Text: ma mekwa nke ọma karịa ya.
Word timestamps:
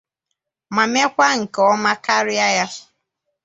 ma 0.75 0.83
mekwa 0.93 1.27
nke 1.41 1.59
ọma 1.71 1.91
karịa 2.03 2.47
ya. 2.57 2.67